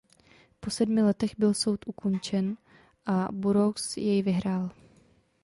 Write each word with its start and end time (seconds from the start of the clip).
Po 0.59 0.69
sedmi 0.69 1.01
letech 1.01 1.31
byl 1.37 1.53
soud 1.53 1.79
ukončen 1.87 2.57
a 3.05 3.31
Burroughs 3.31 3.97
jej 3.97 4.21
vyhrál. 4.21 4.69